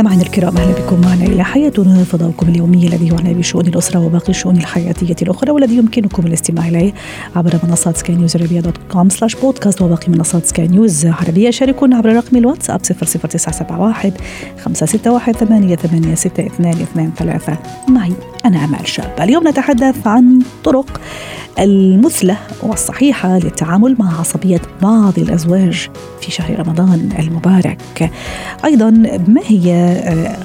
[0.00, 4.56] مستمعينا الكرام أهلا بكم معنا إلى حياتنا فضاؤكم اليومي الذي يعنى بشؤون الأسرة وباقي الشؤون
[4.56, 6.94] الحياتية الأخرى والذي يمكنكم الاستماع إليه
[7.36, 11.50] عبر منصات سكاي نيوز عربيه dot com slash podcast وباقي منصات سكاي نيوز عربية.
[11.50, 14.12] شاركونا عبر رقم الواتساب 00971
[14.64, 17.56] 561 886223
[17.88, 18.12] معي
[18.44, 19.14] أنا آمال شاب.
[19.20, 21.00] اليوم نتحدث عن طرق
[21.58, 25.88] المثلى والصحيحة للتعامل مع عصبية بعض الأزواج
[26.20, 28.10] في شهر رمضان المبارك.
[28.64, 28.90] أيضا
[29.28, 29.89] ما هي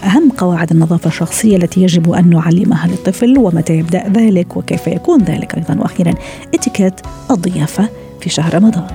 [0.03, 5.55] أهم قواعد النظافة الشخصية التي يجب أن نعلمها للطفل ومتى يبدأ ذلك وكيف يكون ذلك
[5.55, 5.81] أيضا.
[5.81, 6.13] وأخيرا
[6.53, 7.89] اتيكيت الضيافة
[8.21, 8.87] في شهر رمضان.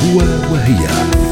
[0.00, 0.18] هو
[0.52, 1.29] وهي.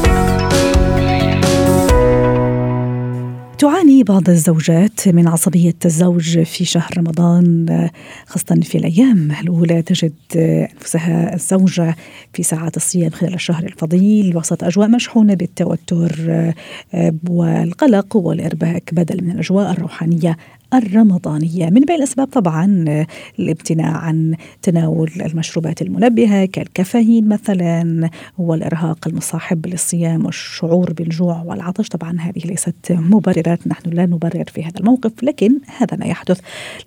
[3.59, 7.89] تعاني بعض الزوجات من عصبية الزوج في شهر رمضان
[8.27, 9.81] خاصة في الأيام الأولى.
[9.81, 11.95] تجد أنفسها الزوجة
[12.33, 16.53] في ساعات الصيام خلال الشهر الفضيل وسط أجواء مشحونة بالتوتر
[17.29, 20.37] والقلق والإرباك بدل من الأجواء الروحانية
[20.73, 21.65] الرمضانية.
[21.69, 22.85] من بين الأسباب طبعا
[23.39, 31.87] الامتناع عن تناول المشروبات المنبهة كالكافيين مثلا والإرهاق المصاحب للصيام والشعور بالجوع والعطش.
[31.87, 36.39] طبعا هذه ليست مبررات نحن لا نبرر في هذا الموقف لكن هذا ما يحدث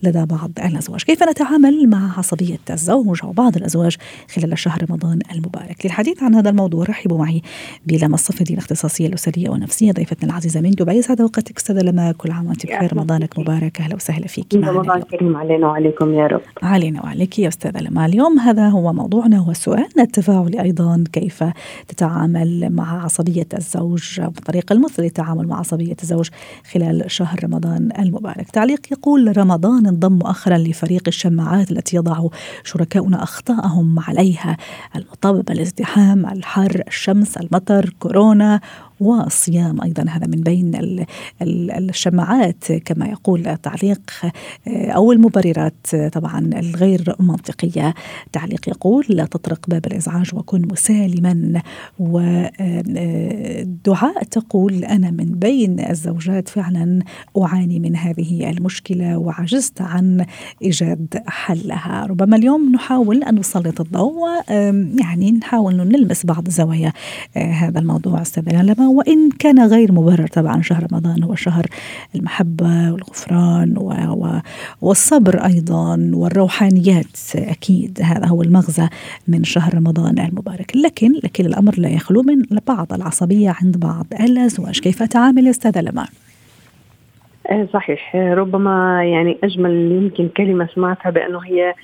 [0.02, 1.02] لدى بعض الأزواج.
[1.02, 3.96] كيف نتعامل مع عصبية الزوج أو بعض الأزواج
[4.34, 7.42] خلال شهر رمضان المبارك؟ للحديث عن هذا الموضوع رحبوا معي
[7.86, 11.02] بلما الصفدي الاختصاصية الأسرية والنفسية ضيفتنا العزيزة من دبي.
[11.02, 12.92] سعد وقتك أستاذة لما كل عام وأنت بخير.
[12.92, 13.71] رمضانك مبارك.
[13.72, 16.40] معك أهلا وسهلا فيك رمضان كريم علينا وعليكم يا رب.
[16.62, 21.44] علينا وعليك يا أستاذة لما اليوم هذا هو موضوعنا وسؤالنا التفاعلي أيضا كيف
[21.88, 26.28] تتعامل مع عصبية الزوج بطريقه المثل للتعامل مع عصبية الزوج
[26.72, 32.28] خلال شهر رمضان المبارك؟ تعليق يقول رمضان انضم مؤخرا لفريق الشماعات التي يضع
[32.64, 34.56] شركاؤنا أخطاءهم عليها.
[34.96, 38.60] المطب الازدحام الحر الشمس المطر كورونا
[39.00, 40.04] والصيام أيضا.
[40.08, 40.72] هذا من بين
[41.42, 44.10] الشماعات كما يقول التعليق
[44.68, 47.94] أو المبررات طبعا الغير منطقية.
[48.32, 51.62] تعليق يقول لا تطرق باب الإزعاج وكن مسالما.
[51.98, 52.92] ودعاء
[54.30, 57.02] تقول أنا من بين الزوجات فعلا
[57.42, 60.26] أعاني من هذه المشكلة وعجزت عن
[60.62, 62.06] إيجاد حلها.
[62.06, 64.28] ربما اليوم نحاول أن نسلط الضوء
[65.00, 66.92] يعني نحاول نلمس بعض زوايا
[67.36, 68.88] هذا الموضوع أستاذ لما.
[68.92, 71.66] وإن كان غير مبرر طبعا شهر رمضان هو شهر
[72.14, 73.74] المحبة والغفران
[74.80, 77.98] والصبر أيضا والروحانيات أكيد.
[78.02, 78.88] هذا هو المغزى
[79.28, 80.76] من شهر رمضان المبارك.
[80.76, 84.80] لكن لكن الأمر لا يخلو من بعض العصبية عند بعض الأزواج.
[84.80, 86.06] كيف تعامل أستاذة لما؟
[87.72, 88.16] صحيح.
[88.16, 91.74] ربما يعني أجمل يمكن كلمة سمعتها بأنه هي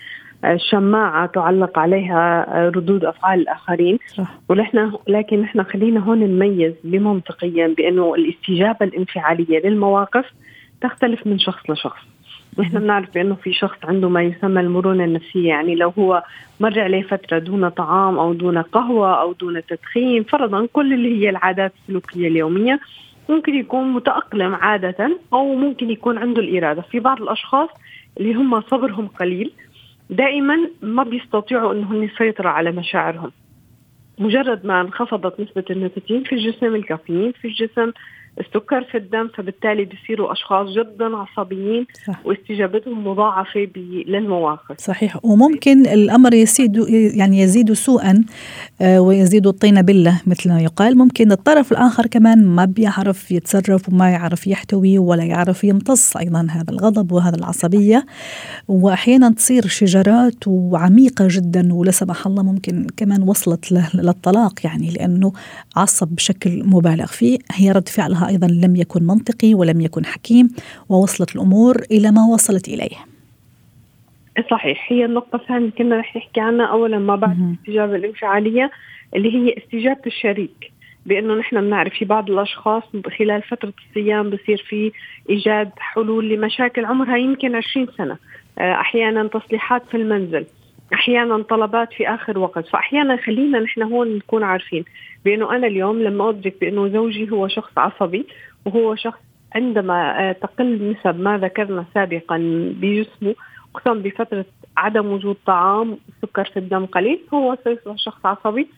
[0.56, 3.99] شماعة تعلق عليها ردود أفعال الآخرين.
[4.16, 4.34] صح.
[4.49, 10.25] ونحن لكن نحن خلينا هون نميز بمنطقيا بأنه الاستجابة الانفعالية للمواقف
[10.81, 12.03] تختلف من شخص لشخص.
[12.59, 15.49] نحن بنعرف بأنه في شخص عنده ما يسمى المرونة النفسية.
[15.49, 16.22] يعني لو هو
[16.60, 21.31] مر عليه فترة دون طعام أو دون قهوة أو دون تدخين فرضا كل اللي هي
[21.31, 22.81] العادات السلوكية اليومية
[23.28, 26.82] ممكن يكون متأقلم عادة أو ممكن يكون عنده الإرادة.
[26.82, 27.69] في بعض الأشخاص
[28.20, 29.53] اللي هم صبرهم قليل
[30.10, 33.32] دائما ما بيستطيعوا إنهم يسيطروا على مشاعرهم.
[34.19, 37.92] مجرد ما انخفضت نسبة النيكوتين في الجسم الكافيين في الجسم
[38.41, 42.27] السكر في الدم فبالتالي بيصيروا أشخاص جدا عصبيين صح.
[42.27, 43.69] واستجابتهم مضاعفة
[44.06, 44.81] للمواقف.
[44.81, 45.25] صحيح.
[45.25, 46.77] وممكن الأمر يزيد
[47.17, 48.25] يعني يزيد سوءا
[48.81, 50.99] آه، ويزيد الطين بلة مثل ما يقال.
[50.99, 56.71] ممكن الطرف الآخر كمان ما بيعرف يتصرف وما يعرف يحتوي ولا يعرف يمتص أيضا هذا
[56.71, 58.06] الغضب وهذا العصبية.
[58.69, 65.33] واحيانا تصير شجرات وعميقة جدا ولا سمح الله ممكن كمان وصلت للطلاق يعني لأنه
[65.77, 67.38] عصب بشكل مبالغ فيه.
[67.52, 70.48] هي رد فعلها أيضا لم يكن منطقي ولم يكن حكيم
[70.88, 72.96] ووصلت الأمور إلى ما وصلت إليه.
[74.50, 78.70] صحيح هي النقطة الثانية كنا رح نحكي عنها أولا ما بعد الاستجابة الإنفعالية
[79.16, 80.72] اللي هي استجابة الشريك
[81.06, 82.82] بأنه نحن بنعرف في بعض الأشخاص
[83.19, 84.92] خلال فترة الصيام بصير في
[85.30, 88.16] إيجاد حلول لمشاكل عمرها يمكن 20 سنة.
[88.58, 90.46] آه، أحيانا تصليحات في المنزل
[90.94, 94.84] أحيانا طلبات في آخر وقت فاحيانا خلينا نحن هون نكون عارفين.
[95.25, 98.26] بأنه أنا اليوم لما ادرك بأنه زوجي هو شخص عصبي
[98.67, 99.19] وهو شخص
[99.55, 102.37] عندما آه، تقل نسب ما ذكرنا سابقا
[102.81, 103.35] بجسمه
[103.75, 104.44] خصوصا بفترة
[104.76, 108.69] عدم وجود طعام سكر في الدم قليل هو سيصبح شخص عصبي.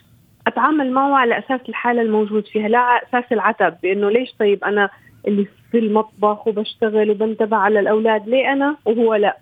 [0.47, 4.89] أتعامل معه على أساس الحالة الموجود فيها لا على أساس العتب بأنه ليش طيب أنا
[5.27, 9.37] اللي في المطبخ وبشتغل وبنتبه على الأولاد ليه أنا وهو لا؟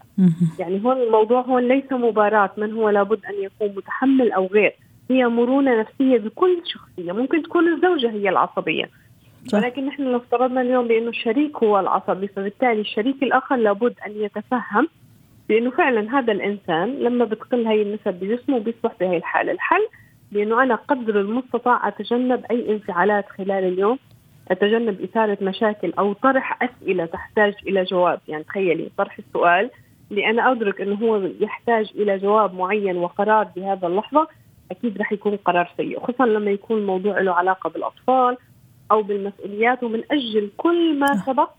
[0.58, 4.72] يعني هون الموضوع هون ليس مباراة من هو لابد أن يكون متحمل أو غير.
[5.10, 7.12] هي مرونه نفسية بكل شخصية.
[7.12, 8.90] ممكن تكون الزوجة هي العصبية.
[9.46, 9.58] صح.
[9.58, 14.88] ولكن نحن لو افترضنا اليوم بأنه الشريك هو العصبي فبالتالي الشريك الآخر لابد أن يتفهم
[15.48, 19.86] بأنه فعلا هذا الإنسان لما بتقل هي النسب بجسمه بيصبح بهي الحالة، الحل
[20.32, 23.98] بأنه أنا قدر المستطاع أتجنب أي انفعالات خلال اليوم،
[24.50, 29.70] أتجنب إثارة مشاكل أو طرح أسئلة تحتاج إلى جواب، يعني تخيلي طرح السؤال
[30.10, 34.28] لأنا أدرك أنه هو يحتاج إلى جواب معين وقرار بهذا اللحظة
[34.70, 38.36] أكيد رح يكون قرار سيء خصوصا لما يكون الموضوع له علاقة بالأطفال
[38.90, 41.50] أو بالمسؤوليات وبنأجل كل ما سبق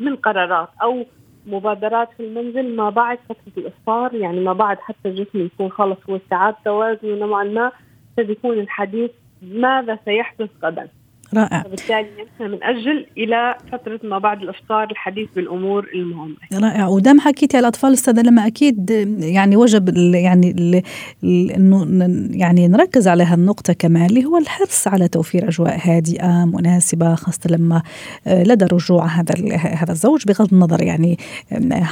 [0.00, 1.06] من قرارات أو
[1.46, 6.16] مبادرات في المنزل ما بعد فترة الإفطار يعني ما بعد حتى الجسم يكون خلص هو
[6.16, 7.72] استعاد توازنه نوعا ما
[8.16, 9.10] سيكون الحديث
[9.42, 10.88] ماذا سيحدث غدا.
[11.34, 11.62] رائع.
[11.66, 16.36] وبالتالي نحن بنأجل إلى فترة ما بعد الإفطار الحديث بالأمور المهمة.
[16.52, 16.86] رائع.
[16.86, 18.90] ودام حكيتي على الأطفال أستاذة لما أكيد
[19.20, 20.82] يعني وجب يعني
[21.24, 21.86] إنه
[22.30, 27.82] يعني نركز على هالنقطة كمان اللي هو الحرص على توفير أجواء هادئة مناسبة خاصة لما
[28.26, 31.18] آه، لدى رجوع هذا هذا الزوج بغض النظر يعني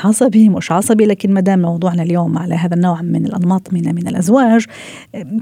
[0.04, 4.08] عصبي مش عصبي لكن ما دام موضوعنا اليوم على هذا النوع من الأنماط من من
[4.08, 4.64] الأزواج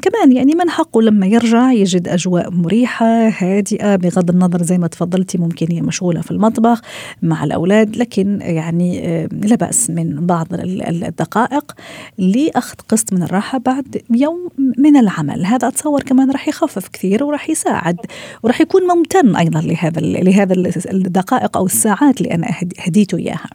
[0.03, 5.39] كمان يعني من حقه لما يرجع يجد أجواء مريحة هادئة بغض النظر زي ما تفضلتي
[5.39, 6.81] ممكن هي مشغولة في المطبخ
[7.23, 11.73] مع الأولاد لكن يعني آه، لا بأس من بعض الدقائق
[12.19, 14.49] لأخذ قسط من الراحة بعد يوم
[14.79, 17.97] من العمل هذا أتصور كمان راح يخفف كثير وراح يساعد
[18.43, 20.55] وراح يكون ممتن أيضا لهذا لهذا
[20.93, 22.47] الدقائق أو الساعات اللي أنا
[22.79, 23.51] هديته إياها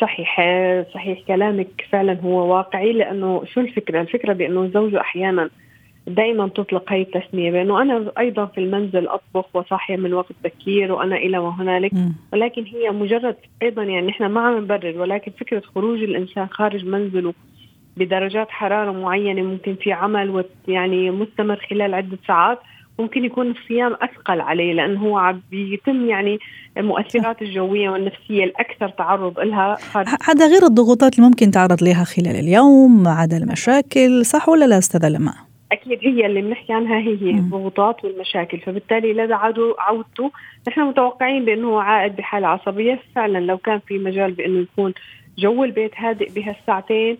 [0.00, 0.40] صحيح
[0.94, 5.50] صحيح كلامك فعلا هو واقعي لأنه شو الفكرة؟ الفكرة بأنه الزوج أحيانا
[6.06, 11.16] دائما تطلق هي التسمية بأنه أنا أيضا في المنزل أطبخ وصاحية من وقت بكير وأنا
[11.16, 11.92] إلى وهنالك.
[12.32, 17.34] ولكن هي مجرد أيضا يعني نحن ما عم نبرر ولكن فكرة خروج الإنسان خارج منزله
[17.96, 22.58] بدرجات حرارة معينة ممكن في عمل يعني مستمر خلال عدة ساعات
[22.98, 26.38] ممكن يكون الصيام أثقل عليه لأنه هو بيتم يعني
[26.76, 29.76] المؤثرات الجوية والنفسية الأكثر تعرض لها
[30.28, 35.08] هذا غير الضغوطات اللي ممكن تعرض لها خلال اليوم عدا المشاكل صح ولا لا أستاذة
[35.08, 38.60] لما؟ أكيد هي اللي بنحكي عنها هي هي الضغوطات والمشاكل.
[38.60, 39.34] فبالتالي لدى
[39.78, 40.30] عودته
[40.68, 43.00] نحن متوقعين بأنه عائد بحالة عصبية.
[43.14, 44.94] فعلا لو كان في مجال بأنه يكون
[45.38, 47.18] جو البيت هادئ بهالساعتين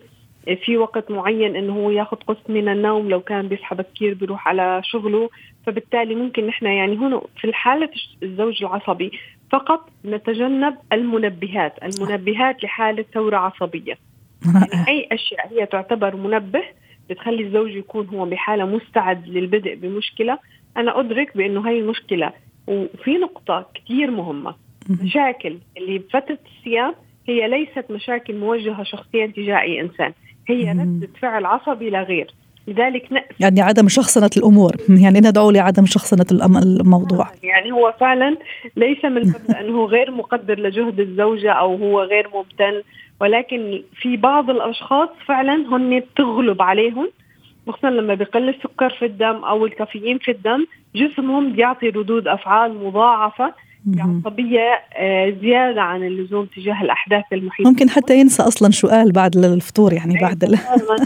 [0.65, 4.81] في وقت معين إنه هو ياخذ قسط من النوم لو كان بيصحى بكير بيروح على
[4.83, 5.29] شغله.
[5.65, 7.89] فبالتالي ممكن نحن يعني هنا في حاله
[8.23, 9.11] الزوج العصبي
[9.51, 13.97] فقط نتجنب المنبهات المنبهات لحالة ثورة عصبية.
[14.45, 16.63] يعني أي أشياء هي تعتبر منبه
[17.09, 20.37] بتخلي الزوج يكون هو بحالة مستعد للبدء بمشكلة.
[20.77, 22.31] أنا أدرك بأنه هي المشكلة
[22.67, 24.55] وفي نقطة كثير مهمة.
[24.89, 26.93] مشاكل اللي بفترة الصيام
[27.27, 30.13] هي ليست مشاكل موجهة شخصيا تجاه أي إنسان
[30.47, 32.27] هي ردة فعل عصبي لا غير.
[32.67, 33.23] لذلك نأس.
[33.39, 34.75] يعني عدم شخصنة الأمور.
[35.03, 37.27] يعني ندعو لعدم شخصنة الموضوع.
[37.43, 38.37] يعني هو فعلا
[38.77, 42.81] ليس من باب أنه غير مقدر لجهد الزوجة أو هو غير ممتن.
[43.21, 47.09] ولكن في بعض الأشخاص فعلا هن بتغلب عليهم
[47.67, 50.65] خصوصا لما بقل السكر في الدم أو الكافيين في الدم
[50.95, 53.53] جسمهم بيعطي ردود أفعال مضاعفة
[53.97, 57.69] عصبية آه، زيادة عن اللزوم تجاه الأحداث المحيطة.
[57.69, 60.43] ممكن حتى ينسى أصلا شو قال بعد الفطور يعني إيه، بعد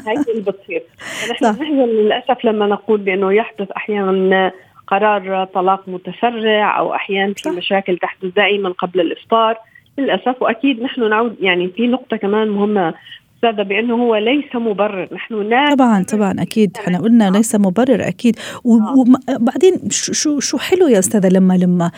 [0.08, 0.84] هي اللي بتصير.
[1.32, 4.52] نحن نحزن للأسف لما نقول بأنه يحدث أحيانا
[4.88, 9.58] قرار طلاق متسرع أو أحيانا في مشاكل تحدث دائما قبل الإفطار
[10.02, 12.94] للأسف وأكيد نحن نعود يعني في نقطة كمان مهمة
[13.38, 15.10] أستاذة بأنه هو ليس مبرر.
[15.14, 16.78] نحن لا طبعا طبعا أكيد.
[16.80, 18.36] إحنا قلنا ليس مبرر أكيد.
[18.64, 21.92] وبعدين شو شو حلو يا أستاذة لما لما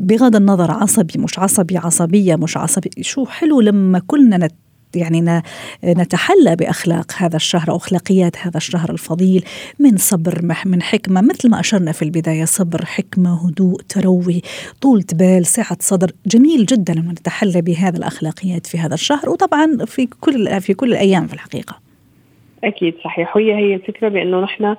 [0.00, 4.36] بغض النظر عصبي مش عصبي عصبية مش عصبي شو حلو لما كلنا
[4.96, 5.42] يعني
[5.84, 9.44] نتحلى بأخلاق هذا الشهر أو أخلاقيات هذا الشهر الفضيل
[9.78, 14.42] من صبر من حكمة مثل ما أشرنا في البداية صبر حكمة هدوء تروي
[14.82, 16.10] طولة بال سعه صدر.
[16.26, 21.26] جميل جدا لما نتحلى بهذه الأخلاقيات في هذا الشهر وطبعا في كل في كل الأيام
[21.26, 21.76] في الحقيقة.
[22.64, 23.36] أكيد صحيح.
[23.36, 24.76] وهي هي الفكرة بانه نحن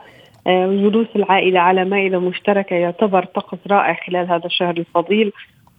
[0.48, 5.32] آه، جلوس العائلة على مائده مشتركة يعتبر طقس رائع خلال هذا الشهر الفضيل.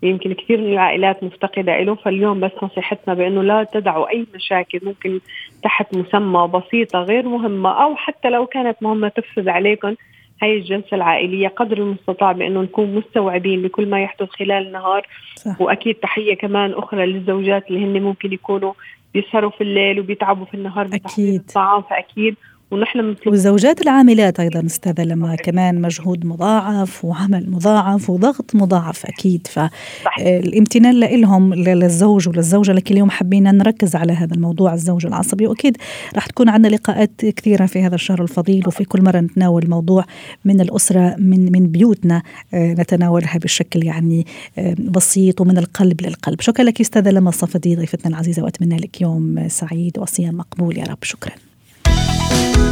[0.02, 5.20] يمكن كثير من العائلات مفتقدة له فاليوم بس نصيحتنا بأنه لا تدعوا أي مشاكل ممكن
[5.62, 9.94] تحت مسمى بسيطة غير مهمة أو حتى لو كانت مهمة تفسد عليكم
[10.42, 15.06] هاي الجلسة العائلية قدر المستطاع بأنه نكون مستوعبين لكل ما يحدث خلال النهار.
[15.36, 15.60] صح.
[15.60, 18.72] وأكيد تحية كمان أخرى للزوجات اللي هن ممكن يكونوا
[19.14, 21.34] بيسهروا في الليل وبيتعبوا في النهار أكيد.
[21.34, 22.36] الطعام فأكيد
[22.70, 29.46] ونحن والزوجات العاملات أيضا أستاذة لما كمان مجهود مضاعف وعمل مضاعف وضغط مضاعف أكيد.
[29.46, 35.46] فالامتنان لهم للزوج وللزوجة لكن اليوم حبينا نركز على هذا الموضوع الزوج العصبي.
[35.46, 35.76] وأكيد
[36.14, 40.04] راح تكون عندنا لقاءات كثيرة في هذا الشهر الفضيل وفي كل مرة نتناول موضوع
[40.44, 42.22] من الأسرة من من بيوتنا
[42.54, 44.26] آه، نتناولها بشكل يعني
[44.58, 46.40] آه، بسيط ومن القلب للقلب.
[46.40, 50.78] شكرا لك أستاذة لما الصفدي ضيفتنا العزيزة وأتمنى لك يوم سعيد وصيام مقبول.
[50.78, 51.47] يا رب شكرا.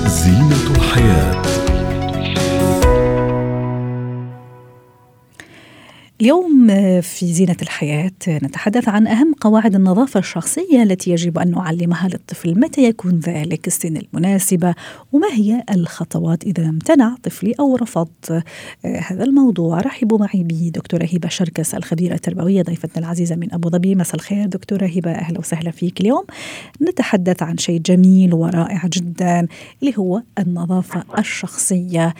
[0.07, 1.43] زينة الحياة.
[6.21, 6.69] اليوم
[7.01, 12.61] في زينة الحياة نتحدث عن أهم قواعد النظافة الشخصية التي يجب أن نعلمها للطفل.
[12.61, 14.75] متى يكون ذلك؟ السن المناسبة؟
[15.13, 18.09] وما هي الخطوات إذا امتنع طفلي أو رفض؟
[18.85, 19.81] هذا الموضوع.
[19.81, 23.95] رحبوا معي بدكتورة هبة شركس الخبيرة التربوية ضيفتنا العزيزة من أبو ظبي.
[23.95, 25.11] مساء الخير دكتورة هبة.
[25.11, 26.25] أهلا وسهلا فيك اليوم.
[26.83, 29.47] نتحدث عن شيء جميل ورائع جدا
[29.83, 32.15] اللي هو النظافة الشخصية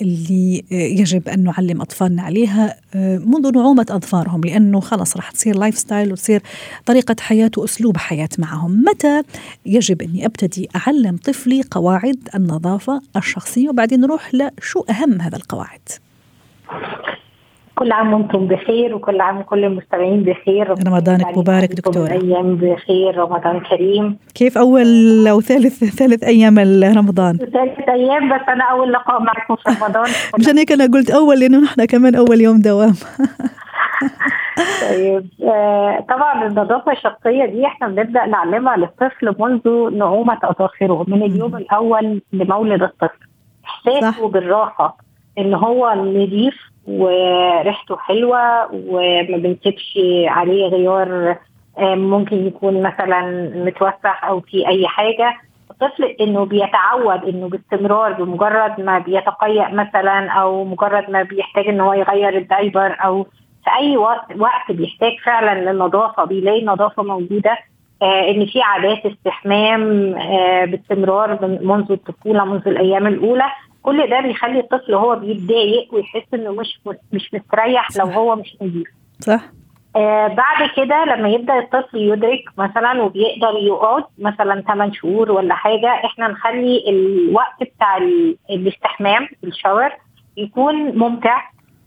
[0.00, 2.76] اللي يجب أن نعلم أطفالنا عليها
[3.18, 6.42] منذ نعومة أظفارهم لأنه خلص راح تصير lifestyle وتصير
[6.86, 8.84] طريقة حياة وأسلوب حياة معهم.
[8.88, 9.22] متى
[9.66, 15.88] يجب أني أبتدي أعلم طفلي قواعد النظافة الشخصية؟ وبعدين نروح لشو أهم هذا القواعد.
[17.74, 20.74] كل عام وأنتم بخير وكل عام كل المستمعين بخير.
[20.88, 22.10] رمضانك مبارك دكتورة.
[22.10, 24.18] أيام بخير رمضان كريم.
[24.34, 24.86] كيف أول
[25.28, 26.58] أو ثالث ثالث أيام
[26.98, 30.10] رمضان؟ ثالث أيام بس أنا أول لقاء معكم في رمضان.
[30.38, 32.94] مشان هيك أنا قلت أول لأنه نحن كمان أول يوم دوام.
[34.88, 41.56] طيب آه طبعا النظافة الشخصية دي إحنا بنبدأ نعلمها للطفل منذ نعومة أظافره من اليوم
[41.56, 43.26] الأول لمولد الطفل.
[43.64, 44.96] إحساسه بالراحة
[45.38, 51.36] إن هو نظيف وريحته حلوة وما بنسيبش عليه غيار
[51.80, 55.34] ممكن يكون مثلا متوسخ أو في أي حاجة.
[55.70, 61.92] الطفل إنه بيتعود إنه باستمرار بمجرد ما بيتقيأ مثلا أو مجرد ما بيحتاج إن هو
[61.92, 63.22] يغير الدايبر أو
[63.64, 67.58] في أي وقت وقت بيحتاج فعلا للنظافة بيلاقي النظافه موجودة
[68.02, 73.44] آه إن في عادات استحمام آه باستمرار منذ الطفولة منذ الأيام الأولى.
[73.82, 76.80] كل ده بيخلي الطفل هو بيتضايق ويحس إنه مش
[77.12, 78.88] مش مستريح لو هو مش نظيف
[79.20, 79.40] صح.
[79.96, 85.88] آه بعد كده لما يبدأ الطفل يدرك مثلا وبيقدر يقعد مثلا 8 شهور ولا حاجة
[86.04, 87.96] إحنا نخلي الوقت بتاع
[88.50, 89.90] الاستحمام الشاور
[90.36, 91.42] يكون ممتع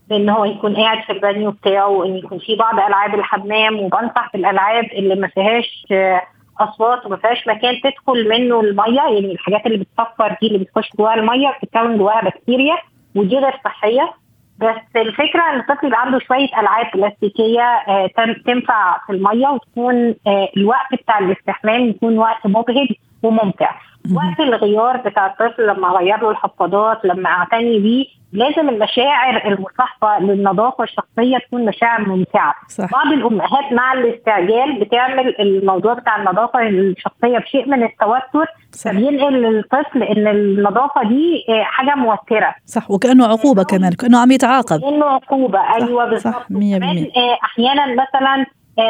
[0.10, 4.84] بإن هو يكون قاعد في البانيو بتاعه وإن يكون في بعض ألعاب الحمام وبنصح بالألعاب
[4.86, 6.22] اللي ما فيهاش آه
[6.60, 11.14] أصوات وما فيهاش مكان تدخل منه المية يعني الحاجات اللي بتصفر دي اللي بتخش جواها
[11.14, 12.78] المية بتتكون جواها بكتيريا
[13.16, 14.14] ودي غير صحية.
[14.60, 18.10] بس الفكرة إن الطفل يبقى عنده شوية ألعاب بلاستيكية آه
[18.46, 22.88] تنفع في المية وتكون آه الوقت بتاع الاستحمام يكون وقت مبهج
[23.26, 23.70] وممتع.
[24.16, 30.84] وقت الغيار بتاع الطفل لما اغير له الحفاضات لما اعتني بيه لازم المشاعر المصاحبة للنظافة
[30.84, 32.56] الشخصية تكون مشاعر ممتعة.
[32.68, 32.92] صح.
[32.92, 38.46] بعض الأمهات مع الاستعجال بتعمل الموضوع بتاع النظافة الشخصية بشيء من التوتر
[38.84, 42.56] فبينقل للطفل إن النظافة دي حاجة موترة.
[42.66, 44.82] صح وكأنه عقوبة كمان كأنه عم يتعاقب.
[44.82, 45.60] كأنه عقوبة.
[45.60, 46.46] أيوه بالظبط
[47.44, 48.46] أحيانا مثلا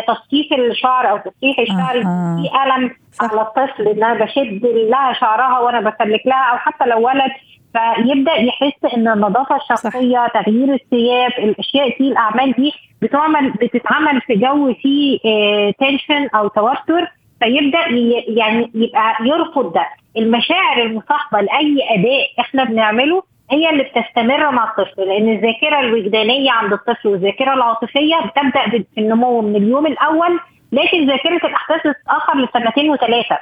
[0.08, 2.36] تصفيف الشعر أو تسريح الشعر آه.
[2.42, 3.32] في الم صح.
[3.32, 7.32] على الطفل ان أنا بشد لها شعرها وأنا بسلك لها أو حتى لو ولد
[7.74, 10.42] فيبدأ يحس إن النظافة الشخصية صح.
[10.42, 17.12] تغيير الثياب الأشياء دي الأعمال دي بتعمل بتتعمل في جو فيه آه تنشن أو توتر
[17.40, 17.80] فيبدأ
[18.28, 19.86] يعني يبقى يرفض ده
[20.18, 26.74] المشاعر المصاحبة لأي أداء إحنا بنعمله هي اللي بتستمر مع الطفل لأن الذاكرة الوجدانية عند
[26.74, 30.40] الطفل والذاكرة العاطفية بتبدأ في النمو من اليوم الأول
[30.72, 33.38] لكن ذاكرة الأحداث تتاخر لسنتين وثلاثه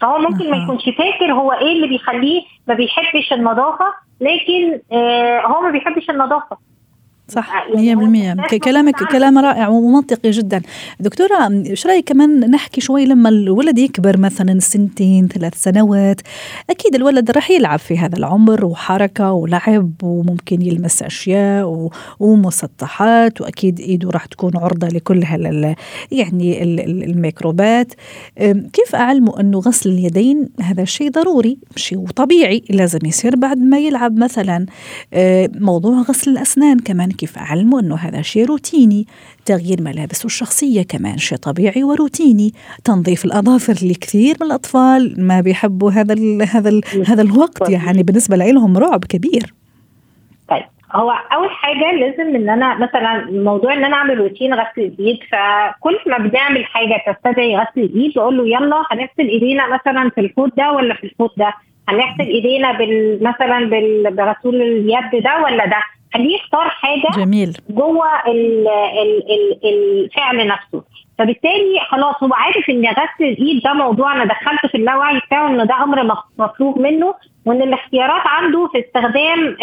[0.00, 5.60] فهو ممكن ما يكونش فاكر هو إيه اللي بيخليه ما بيحبش النظافة لكن آه هو
[5.60, 6.56] ما بيحبش النظافة.
[7.30, 10.62] صح 100% كلامك كلام رائع ومنطقي جدا.
[11.00, 16.20] دكتورة إيش رأيك كمان نحكي شوي لما الولد يكبر مثلا سنتين ثلاث سنوات؟
[16.70, 24.10] أكيد الولد راح يلعب في هذا العمر وحركة ولعب وممكن يلمس أشياء ومسطحات وأكيد إيده
[24.10, 25.74] راح تكون عرضة لكل هال
[26.12, 27.92] يعني الميكروبات.
[28.72, 34.18] كيف اعلمه أنه غسل اليدين هذا شيء ضروري شيء طبيعي لازم يصير بعد ما يلعب
[34.18, 34.66] مثلا؟
[35.54, 39.06] موضوع غسل الأسنان كمان كيف أعلمه أنه هذا شيء روتيني
[39.44, 42.52] تغيير ملابسه الشخصية كمان شيء طبيعي وروتيني.
[42.84, 48.36] تنظيف الأظافر لكثير من الأطفال ما بيحبوا هذا ال هذا ال هذا الوقت يعني بالنسبة
[48.36, 49.54] لهم رعب كبير.
[50.48, 55.18] طيب هو أول حاجة لازم إن أنا مثلا موضوع إن أنا أعمل روتين غسل الايد
[55.32, 60.50] فكل ما بنعمل حاجة تستدعي غسل الايد بقول له يلا هنغسل إيدينا مثلا في الحوض
[60.56, 61.54] ده ولا في الحوض ده؟
[61.88, 63.58] هنغسل إيدينا بال مثلا
[64.10, 65.82] بغسول اليد ده ولا ده؟
[66.14, 67.56] خليه يختار حاجة جميل.
[67.70, 68.68] جوه ال
[69.02, 69.58] ال ال
[70.04, 70.82] الفعل نفسه.
[71.18, 75.66] فبالتالي خلاص هو عارف ان غسل الإيد ده موضوع أنا دخلته في اللاوعي بتاعه ان
[75.66, 77.14] ده أمر مفروغ منه
[77.46, 79.56] وإن الاختيارات عنده في استخدام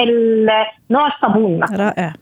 [0.91, 2.13] نوع الصابون رائع.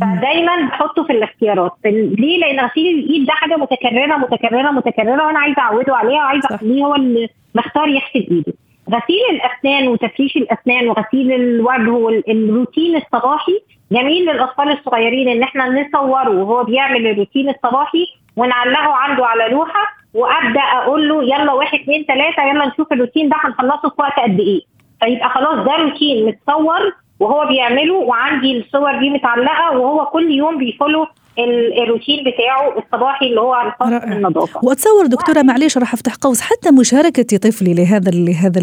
[0.00, 1.72] فدايما بحطه في الاختيارات.
[1.84, 6.84] ليه؟ لأن غسيل الإيد ده حاجة متكررة متكررة متكررة وأنا عايزة أعوده عليها وعايزة أخليه
[6.84, 8.52] هو اللي مختار يغسل إيده.
[8.90, 13.60] غسيل الأسنان وتفريش الأسنان وغسيل الوجه والروتين الصباحي
[13.92, 20.60] جميل للأطفال الصغيرين إن إحنا نصوره وهو بيعمل الروتين الصباحي ونعلقه عنده على لوحة وأبدأ
[20.60, 24.60] أقول له يلا واحد اثنين ثلاثة يلا نشوف الروتين ده هنخلصه في وقت قد إيه.
[25.00, 31.06] فيبقى خلاص ده روتين متصور وهو بيعمله وعندي الصور دي متعلقة وهو كل يوم بيفولو
[31.38, 37.36] الروتين بتاعه الصباحي اللي هو الخاص بالنظافه واتصور دكتورة معليش راح أفتح قوس حتى مشاركه
[37.36, 38.60] طفلي لهذا لهذا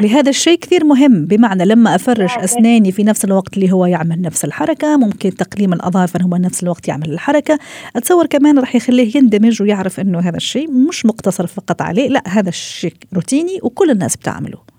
[0.00, 1.24] لهذا الشيء كثير مهم.
[1.24, 6.22] بمعنى لما أفرش أسناني في نفس الوقت اللي هو يعمل نفس الحركة ممكن تقليم الأظافر
[6.22, 7.58] هو نفس الوقت يعمل الحركة.
[7.96, 12.48] أتصور كمان راح يخليه يندمج ويعرف إنه هذا الشيء مش مقتصر فقط عليه لا هذا
[12.48, 14.71] الشيء روتيني وكل الناس بتعمله.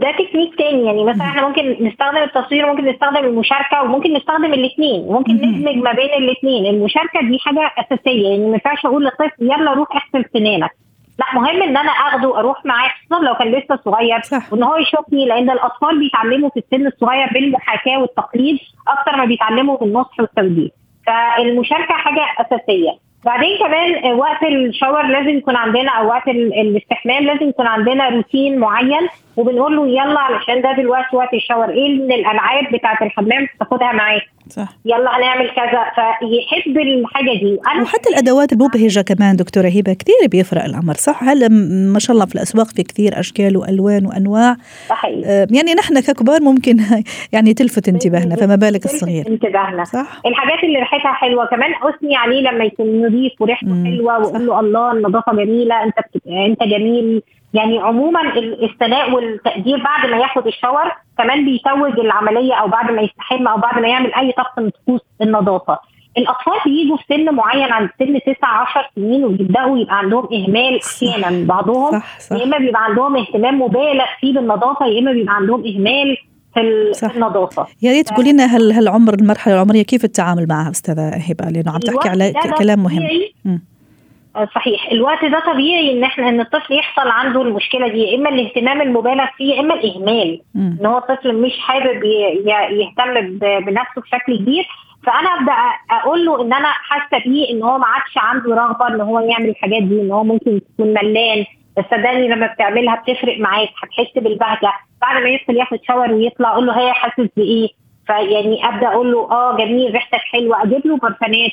[0.00, 5.00] ده تكنيك تاني يعني مثلا إحنا ممكن نستخدم التصوير وممكن نستخدم المشاركة وممكن نستخدم الاثنين
[5.06, 9.72] وممكن ندمج ما بين الاثنين المشاركة دي حاجة أساسية يعني ما ينفعش أقول للطفل يلا
[9.72, 10.70] روح اغسل سنانك.
[11.18, 14.20] لا مهم إن أنا أخده أروح معاه خصوصا لو كان لسه صغير
[14.52, 20.20] وإن هو يشوفني لأن الأطفال بيتعلموا في السن الصغير بالمحاكاة والتقليد أكتر ما بيتعلموا بالنصح
[20.20, 20.70] والتوجيه.
[21.06, 23.05] فالمشاركة حاجة أساسية.
[23.26, 29.08] بعدين كمان وقت الشاور لازم يكون عندنا أو وقت الاستحمام لازم يكون عندنا روتين معين
[29.36, 31.68] وبنقول له يلا علشان ده دلوقتي وقت الشاور.
[31.70, 34.68] إيه من الألعاب بتاعة الحمام تاخدها معاك؟ صح.
[34.84, 35.82] يلا هنعمل كذا.
[35.94, 37.58] فيحب الحاجة دي.
[37.74, 41.48] أنا وحتى الأدوات المبهجة كمان دكتورة هبة كثير بيفرق الأمر صح؟ هلا
[41.92, 44.56] ما شاء الله في الأسواق في كثير أشكال وألوان وأنواع.
[44.88, 45.26] صحيح.
[45.26, 46.76] آه يعني نحن ككبار ممكن
[47.34, 49.26] يعني تلفت انتباهنا فما بالك الصغير.
[49.28, 49.84] انتباهنا.
[49.84, 50.20] صح.
[50.26, 54.92] الحاجات اللي ريحتها حلوة كمان اثني عليه لما يكون نظيف وريحته حلوة وأقول له الله
[54.92, 55.94] النظافة جميلة أنت
[56.26, 57.22] أنت جميل.
[57.56, 58.20] يعني عموما
[58.62, 63.78] الثناء والتقدير بعد ما ياخد الشاور كمان بيتوج العملية أو بعد ما يستحم أو بعد
[63.78, 65.78] ما يعمل أي طقس من طقوس النظافة.
[66.18, 71.46] الأطفال بيجوا في سن معين عند سن 9 10 سنين وبيبدأوا يبقى عندهم إهمال أحيانا
[71.46, 72.36] بعضهم صح صح.
[72.36, 76.16] يا إما بيبقى عندهم اهتمام مبالغ فيه بالنظافة يا إما بيبقى عندهم إهمال
[76.54, 77.10] في صح.
[77.10, 81.78] النظافة يا ريت تقولي لنا هالعمر المرحلة العمرية كيف التعامل معها أستاذة هبة لأنه عم
[81.78, 83.08] تحكي على كلام مهم
[84.44, 84.88] صحيح.
[84.92, 89.26] الوقت ده طبيعي إن إحنا إن الطفل يحصل عنده المشكلة دي يا إما الاهتمام المبالغ
[89.36, 90.40] فيه يا إما الإهمال.
[90.54, 90.76] م.
[90.80, 92.04] إن هو الطفل مش حابب
[92.70, 94.66] يهتم بنفسه بشكل كبير.
[95.06, 95.52] فأنا أبدأ
[95.90, 99.48] أقول له إن أنا حاسة بيه إن هو ما عادش عنده رغبة إن هو يعمل
[99.48, 101.44] الحاجات دي إن هو ممكن يكون ملان.
[101.78, 104.72] بس صدقني لما بتعملها بتفرق معاك هتحس بالبهجة.
[105.00, 107.68] بعد ما يدخل ياخد شاور ويطلع أقول له هي حاسس بإيه؟
[108.06, 110.62] فيعني أبدأ أقول له آه جميل ريحتك حلوة.
[110.62, 111.50] أجيب له برفانات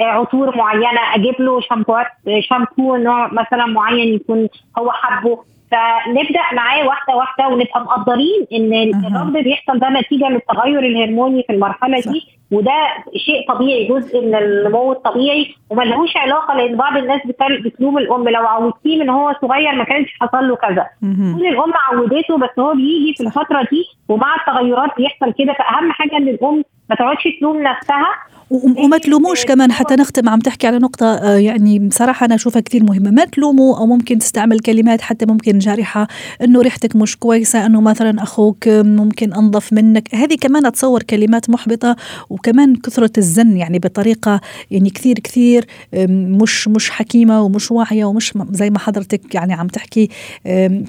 [0.00, 1.14] آه عطور معينة.
[1.14, 2.06] أجيب له شامبوات
[2.40, 5.44] شامبو نوع مثلا معين يكون هو حبه.
[5.72, 8.72] فنبدأ معاه واحدة واحدة ونبقى مقدرين إن
[9.06, 12.12] الرفض بيحصل ده نتيجة للتغير الهرموني في المرحلة صح.
[12.12, 12.72] دي وده
[13.16, 17.20] شيء طبيعي جزء من النمو الطبيعي وملهوش علاقة لأن بعض الناس
[17.64, 20.86] بتلوم الأم لو عودتيه من هو صغير ما كانش حصل له كذا.
[21.38, 25.52] كل الأم عودته بس هو بيجي في الفترة دي ومع التغيرات بيحصل كده.
[25.52, 28.08] فأهم حاجة إن الأم ما تقعدش تلوم نفسها
[28.52, 33.10] وما تلوموش كمان حتى نختم عم تحكي على نقطة يعني بصراحة أنا أشوفها كثير مهمة.
[33.10, 36.08] ما تلوموا أو ممكن تستعمل كلمات حتى ممكن جارحة
[36.42, 40.14] إنه ريحتك مش كويسة إنه مثلا أخوك ممكن أنظف منك.
[40.14, 41.96] هذه كمان أتصور كلمات محبطة
[42.30, 45.66] وكمان كثرة الزن يعني بطريقة يعني كثير كثير
[46.08, 50.08] مش مش حكيمة ومش واعية ومش زي ما حضرتك يعني عم تحكي.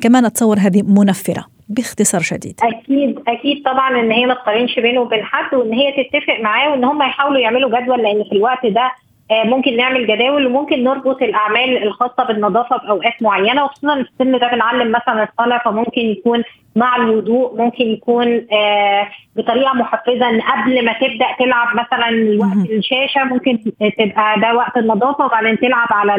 [0.02, 1.53] كمان أتصور هذه منفرة.
[1.70, 2.60] باختصار شديد.
[2.64, 6.84] أكيد أكيد طبعا إن هي ما تقارنش بينه وبين حد وإن هي تتفق معاه وإن
[6.84, 8.92] هم يحاولوا يعملوا جدول لأن في الوقت ده
[9.46, 14.92] ممكن نعمل جداول وممكن نربط الأعمال الخاصة بالنظافة بأوقات معينة وخصوصا في السن ده بنعلم
[14.92, 16.44] مثلا الصلاه فممكن يكون
[16.76, 23.24] مع الوضوء ممكن يكون آه بطريقة محفزة إن قبل ما تبدأ تلعب مثلا وقت الشاشة
[23.24, 23.60] ممكن
[23.98, 26.16] تبقى ده وقت النظافة وبعدين تلعب على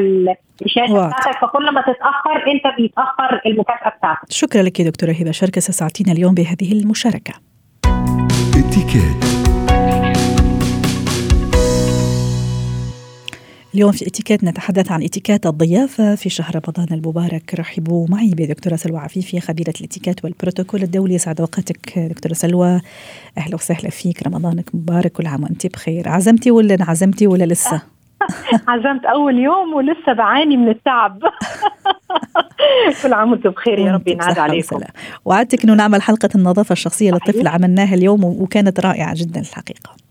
[0.63, 1.07] الشاشة.
[1.07, 4.31] بتاعتك فكل ما تتأخر أنت بيتأخر المكافأة بتاعتك.
[4.31, 7.35] شكرا لك يا دكتورة هبة شركة ساعتين اليوم بهذه المشاركة.
[13.75, 17.55] اليوم في اتيكيت نتحدث عن اتيكيت الضيافة في شهر رمضان المبارك.
[17.59, 21.19] رحبوا معي بدكتورة سلوى عفيفي خبيرة الاتيكيت والبروتوكول الدولي.
[21.19, 22.81] سعد وقتك دكتورة سلوى.
[23.39, 24.27] أهلا وسهلا فيك.
[24.27, 26.09] رمضانك مبارك كل عام وأنت بخير.
[26.09, 27.83] عزمتي ولا انعزمتي ولا لسه؟
[28.69, 31.19] عزمت أول يوم ولسه بعاني من التعب.
[33.03, 34.81] كل عام وأنتم بخير يا رب ينعاد عليكم.
[35.25, 40.04] وعدتك إنه نعمل حلقة النظافة الشخصية للطفل عملناها اليوم وكانت رائعة جدا الحقيقة.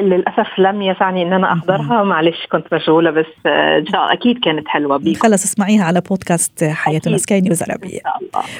[0.00, 2.02] للأسف لم يسعني إن أنا أحضرها.
[2.02, 5.20] معلش كنت مشغولة بس آه، أكيد كانت حلوة بيكم.
[5.20, 8.00] خلص اسمعيها على بودكاست حياتنا سكاي نيوز عربية.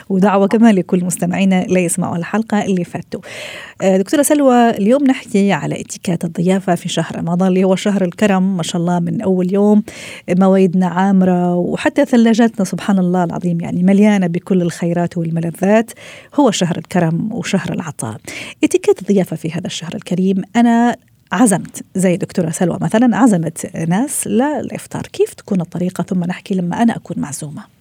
[0.09, 3.21] ودعوة كمان لكل مستمعينا لا يسمعوا الحلقة اللي فاتوا.
[3.83, 8.57] آه، دكتورة سلوى اليوم نحكي على اتيكات الضيافة في شهر رمضان اللي هو شهر الكرم
[8.57, 9.83] ما شاء الله من أول يوم.
[10.39, 15.91] مواعيدنا عامرة وحتى ثلاجاتنا سبحان الله العظيم يعني مليانة بكل الخيرات والملذات.
[16.41, 18.17] هو شهر الكرم وشهر العطاء.
[18.65, 20.97] اتيكات الضيافة في هذا الشهر الكريم أنا
[21.33, 26.97] عزمت زي دكتورة سلوى مثلا عزمت ناس للإفطار كيف تكون الطريقة؟ ثم نحكي لما أنا
[26.97, 27.80] أكون معزومة.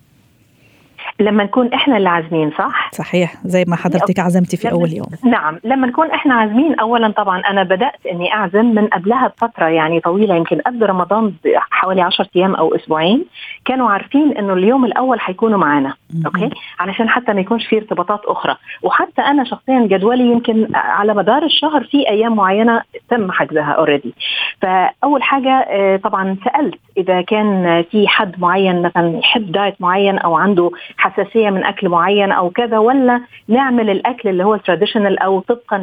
[1.19, 5.07] لما نكون إحنا اللي عازمين صح؟ صحيح زي ما حضرتك عزمتي في أول يوم.
[5.23, 9.99] نعم لما نكون إحنا عازمين اولا طبعا أنا بدأت إني أعزم من قبلها بفترة يعني
[9.99, 13.25] طويلة يمكن قبل رمضان بحوالي 10 أيام أو أسبوعين
[13.65, 15.93] كانوا عارفين إنه اليوم الأول حيكونوا معنا
[16.25, 18.55] okay؟ علشان حتى ما يكونش في ارتباطات أخرى.
[18.83, 24.13] وحتى أنا شخصيا جدولي يمكن على مدار الشهر في أيام معينة تم حجزها already
[24.61, 30.35] فأول حاجة آه، طبعا سألت إذا كان في حد معين مثلا يحب diet معين أو
[30.35, 30.71] عنده
[31.09, 35.77] حساسيه من أكل معين أو كذا ولا نعمل الأكل اللي هو التراديشنال أو طبقا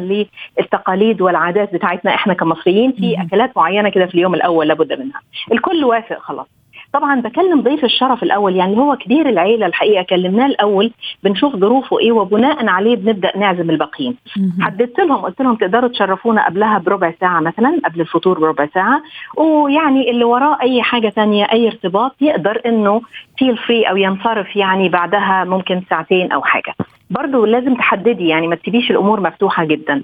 [0.57, 5.21] للتقاليد والعادات بتاعتنا إحنا كمصريين في أكلات معينة كده في اليوم الأول لابد منها.
[5.51, 6.56] الكل وافق خلاص.
[6.93, 10.91] طبعا بكلم ضيف الشرف الأول يعني هو كبير العيلة الحقيقة كلمناه الأول
[11.23, 14.15] بنشوف ظروفه إيه وبناء عليه بنبدأ نعزم الباقيين.
[14.61, 19.01] حددت لهم قلت لهم تقدروا تشرفونا قبلها بربع ساعة مثلا قبل الفطور بربع ساعة
[19.37, 23.01] ويعني اللي وراه أي حاجة تانية أي ارتباط يقدر إنه
[23.37, 26.73] feel free أو ينصرف يعني بعدها ممكن ساعتين أو حاجة.
[27.09, 30.03] برضه لازم تحددي يعني ما تسيبيش الأمور مفتوحة جدا.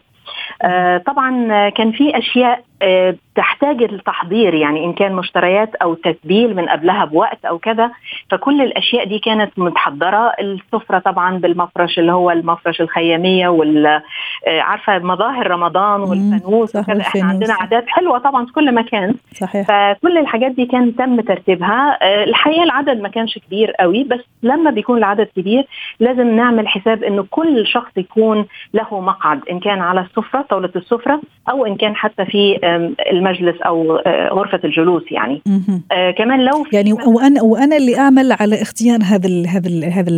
[0.61, 2.63] آه طبعا كان في أشياء
[3.35, 7.91] تحتاج التحضير يعني إن كان مشتريات أو تتبيل من قبلها بوقت أو كذا.
[8.31, 10.31] فكل الأشياء دي كانت متحضرة.
[10.39, 14.01] السفرة طبعا بالمفرش اللي هو المفرش الخيامية وال آه،
[14.61, 17.01] عارفة مظاهر رمضان والفانوس وكذا.
[17.01, 19.15] إحنا عندنا عادات حلوة طبعا في كل مكان.
[19.33, 19.67] صحيح.
[19.67, 21.97] فكل الحاجات دي كان تم ترتيبها.
[22.01, 25.67] آه، الحقيقة العدد ما كانش كبير قوي بس لما بيكون العدد كبير
[25.99, 31.21] لازم نعمل حساب إنه كل شخص يكون له مقعد إن كان على السفرة طاولة السفرة
[31.49, 32.59] أو إن كان حتى في
[33.11, 35.41] المجلس أو آه، غرفة الجلوس يعني
[35.91, 40.09] آه كمان لو يعني وأنا وأنا اللي أعمل على اختيار هذا ال هذا ال هذا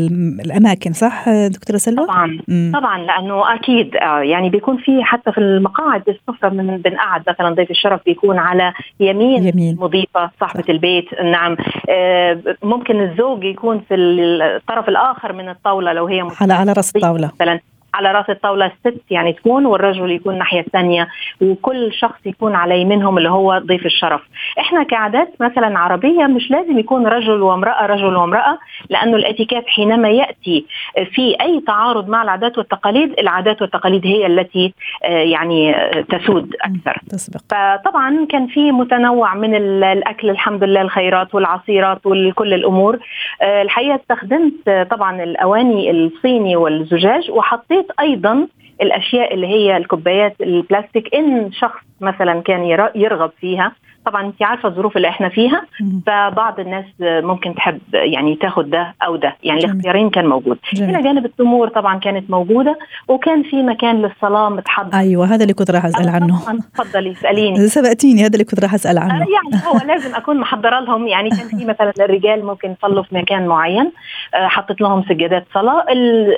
[0.45, 2.71] الأماكن صح دكتورة سلوى؟ طبعا مم.
[2.75, 7.71] طبعا لأنه أكيد آه يعني بيكون في حتى في المقاعد السفرة من بنقعد مثلا ضيف
[7.71, 9.77] الشرف بيكون على يمين, يمين.
[9.79, 10.69] مضيفة صاحبة صح.
[10.69, 11.57] البيت نعم
[11.89, 17.31] آه ممكن الزوج يكون في الطرف الآخر من الطاولة لو هي على على رأس الطاولة
[17.35, 17.59] مثلا
[17.95, 21.08] على رأس الطاولة الست يعني تكون والرجل يكون الناحيه الثانية
[21.41, 24.21] وكل شخص يكون على يمينهم اللي هو ضيف الشرف.
[24.60, 28.58] إحنا كعادات مثلا عربية مش لازم يكون رجل وامرأة رجل وامرأة
[28.89, 30.65] لأنه الإتيكيت حينما يأتي
[31.13, 35.75] في أي تعارض مع العادات والتقاليد العادات والتقاليد هي التي آه، يعني
[36.10, 37.01] تسود أكثر.
[37.10, 37.41] تسبق.
[37.49, 42.99] فطبعا كان في متنوع من الأكل الحمد لله الخيرات والعصيرات وكل الأمور.
[43.41, 48.47] آه، الحقيقة استخدمت طبعا الأواني الصيني والزجاج وحطيت حطيت أيضا
[48.81, 52.63] الأشياء اللي هي الكوبايات البلاستيك إن شخص مثلا كان
[52.95, 53.71] يرغب فيها.
[54.05, 55.65] طبعا انت عارفة الظروف اللي إحنا فيها
[56.07, 59.35] فبعض الناس ممكن تحب يعني تاخد ده أو ده.
[59.43, 60.57] يعني الاختيارين كان موجود.
[60.73, 64.97] إلى جانب التمور طبعا كانت موجودة وكان في مكان للصلاة متحضر.
[64.97, 66.41] أيوه هذا اللي كنت راح أسأل عنه.
[66.75, 67.67] تفضلي اسأليني.
[67.75, 69.13] سبقتيني هذا اللي كنت راح أسأل عنه.
[69.13, 71.07] آه، يعني هو لازم أكون محضرة لهم.
[71.07, 73.91] يعني كان في مثلا الرجال ممكن يصلوا في مكان معين
[74.33, 75.85] آه، حطيت لهم سجادات صلاة.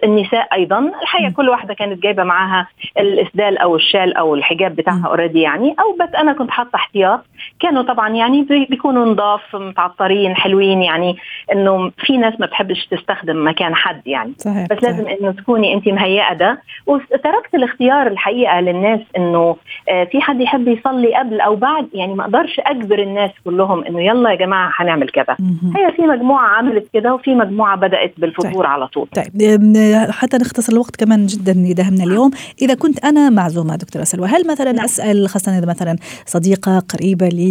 [0.03, 0.79] النساء أيضا.
[1.01, 2.67] الحقيقة كل واحدة كانت جايبة معاها
[2.99, 5.75] الإسدال أو الشال أو الحجاب بتاعها اوريدي يعني.
[5.79, 7.25] أو بس أنا كنت حاطة احتياط.
[7.59, 11.17] كانوا طبعا يعني بيكونوا نضاف متعطرين حلوين يعني
[11.53, 14.33] إنه في ناس ما بتحبش تستخدم مكان حد يعني.
[14.37, 16.61] صحيح بس لازم إنه تكوني انت مهيئة ده.
[16.85, 19.55] وتركت الاختيار الحقيقة للناس إنه
[19.89, 24.01] آه، في حد يحب يصلي قبل أو بعد يعني ما أقدرش أجبر الناس كلهم إنه
[24.01, 25.35] يلا يا جماعة هنعمل كذا.
[25.75, 28.65] هي في مجموعة عملت كده وفي مجموعة بدأت بالفطور طيب.
[28.65, 29.07] على طول.
[29.15, 29.71] طيب
[30.11, 32.31] حتى نختصر الوقت كمان جدا يدهمنا اليوم.
[32.61, 34.85] إذا كنت أنا معزومه دكتورة سلوى هل مثلا نعم.
[34.85, 37.46] أسأل خاصة إذا مثلا صديقة قريبة لي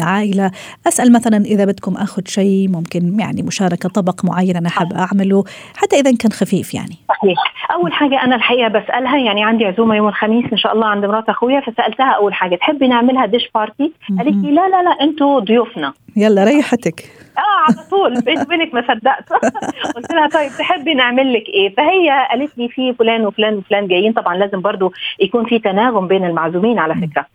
[0.00, 0.50] عائله
[0.88, 5.44] أسأل مثلا إذا بدكم أخذ شيء ممكن يعني مشاركة طبق معين أنا حابه أعمله
[5.76, 6.96] حتى إذا كان خفيف يعني.
[7.08, 7.38] صحيح.
[7.74, 11.28] أول حاجة أنا الحقيقة بسألها يعني عندي عزومة يوم الخميس إن شاء الله عند مرات
[11.28, 15.92] أخويا فسألتها أول حاجة تحبي نعملها ديش بارتي قالت لي لا لا لا أنتوا ضيوفنا.
[16.16, 17.00] يلا ريحتك.
[17.38, 18.20] آه على طول.
[18.20, 19.32] بيني وبينك ما صدقت.
[19.96, 24.12] قلت لها طيب تحبي نعمل لك إيه؟ فهي قالت لي في فلان وفلان وفلان جايين.
[24.12, 27.26] طبعا لازم برضو يكون في تناغم بين المعزومين على فكرة.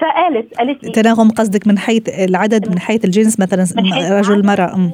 [0.00, 3.64] فقالت قالت لي تناغم قصدك من حيث العدد من حيث الجنس مثلا
[4.18, 4.90] رجل مرأة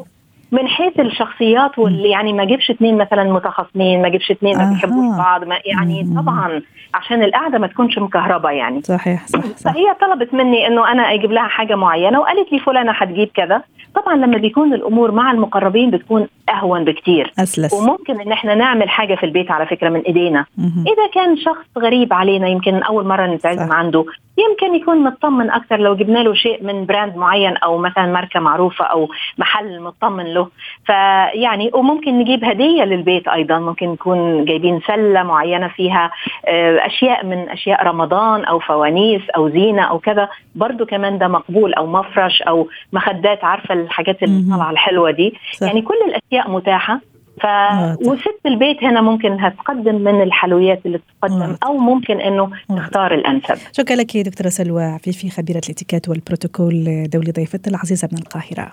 [0.53, 5.17] من حيث الشخصيات واللي يعني ما جيبش اثنين مثلا متخاصمين ما جيبش اثنين ما بيحبوش
[5.19, 6.21] بعض ما يعني مم.
[6.21, 6.63] طبعا
[6.95, 9.73] عشان القعدة ما تكونش مكهربة يعني صحيح صح, صح.
[9.73, 13.63] فهي طلبت مني إنه أنا أجيب لها حاجة معينة وقالت لي فلانة حتجيب كذا
[13.95, 17.73] طبعا لما بيكون الأمور مع المقربين بتكون أهون بكتير أسلس.
[17.75, 20.85] وممكن إن إحنا نعمل حاجة في البيت على فكرة من إيدينا مهم.
[20.87, 23.73] إذا كان شخص غريب علينا يمكن أول مرة نتعزم.
[23.73, 24.05] عنده
[24.39, 28.85] يمكن يكون مطمن أكثر لو جبنا له شيء من براند معين أو مثلا ماركة معروفة
[28.85, 29.09] أو
[29.39, 30.40] محل مطمن له
[30.87, 36.11] فيعني وممكن نجيب هدية للبيت أيضا ممكن نكون جايبين سلة معينة فيها
[36.49, 41.75] آه، أشياء من أشياء رمضان أو فوانيس أو زينة أو كذا برضو كمان ده مقبول
[41.75, 44.51] أو مفرش أو مخدات عارفة الحاجات اللي.
[44.51, 45.67] طالعة الحلوة دي صح.
[45.67, 47.01] يعني كل الأشياء متاحة
[47.41, 47.97] ف واضح.
[48.01, 51.57] وست البيت هنا ممكن هتقدم من الحلويات اللي تقدم واضح.
[51.67, 52.51] أو ممكن إنه.
[52.77, 58.73] تختار الأنسب شكرا لك دكتورة سلوى عفيفي خبيرة الاتيكيت والبروتوكول دولي ضيفتنا العزيزة من القاهرة